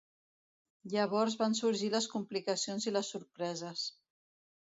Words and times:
Llavors 0.93 1.35
van 1.41 1.57
sorgint 1.59 1.93
les 1.97 2.09
complicacions 2.15 2.89
i 2.93 2.97
les 2.97 3.13
sorpreses. 3.17 3.87